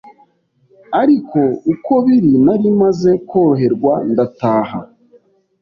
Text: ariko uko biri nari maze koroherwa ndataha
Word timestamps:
ariko 1.01 1.39
uko 1.73 1.93
biri 2.05 2.31
nari 2.45 2.69
maze 2.81 3.11
koroherwa 3.29 3.93
ndataha 4.11 4.79